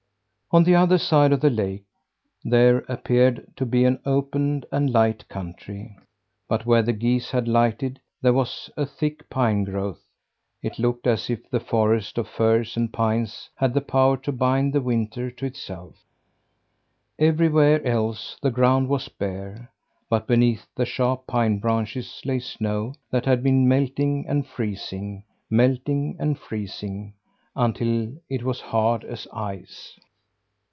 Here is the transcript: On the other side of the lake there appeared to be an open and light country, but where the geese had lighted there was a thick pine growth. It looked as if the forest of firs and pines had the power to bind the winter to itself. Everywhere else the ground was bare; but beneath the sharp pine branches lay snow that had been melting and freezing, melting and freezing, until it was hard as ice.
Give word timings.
On 0.53 0.65
the 0.65 0.75
other 0.75 0.97
side 0.97 1.31
of 1.31 1.39
the 1.39 1.49
lake 1.49 1.85
there 2.43 2.79
appeared 2.89 3.53
to 3.55 3.65
be 3.65 3.85
an 3.85 4.01
open 4.05 4.65
and 4.69 4.91
light 4.91 5.25
country, 5.29 5.95
but 6.49 6.65
where 6.65 6.81
the 6.81 6.91
geese 6.91 7.31
had 7.31 7.47
lighted 7.47 8.01
there 8.21 8.33
was 8.33 8.69
a 8.75 8.85
thick 8.85 9.29
pine 9.29 9.63
growth. 9.63 10.03
It 10.61 10.77
looked 10.77 11.07
as 11.07 11.29
if 11.29 11.49
the 11.49 11.61
forest 11.61 12.17
of 12.17 12.27
firs 12.27 12.75
and 12.75 12.91
pines 12.91 13.49
had 13.55 13.73
the 13.73 13.79
power 13.79 14.17
to 14.17 14.33
bind 14.33 14.73
the 14.73 14.81
winter 14.81 15.31
to 15.31 15.45
itself. 15.45 15.95
Everywhere 17.17 17.81
else 17.87 18.35
the 18.41 18.51
ground 18.51 18.89
was 18.89 19.07
bare; 19.07 19.71
but 20.09 20.27
beneath 20.27 20.65
the 20.75 20.83
sharp 20.85 21.27
pine 21.27 21.59
branches 21.59 22.21
lay 22.25 22.39
snow 22.39 22.93
that 23.09 23.23
had 23.25 23.41
been 23.41 23.69
melting 23.69 24.27
and 24.27 24.45
freezing, 24.45 25.23
melting 25.49 26.17
and 26.19 26.37
freezing, 26.37 27.13
until 27.55 28.11
it 28.29 28.43
was 28.43 28.59
hard 28.59 29.05
as 29.05 29.25
ice. 29.31 29.97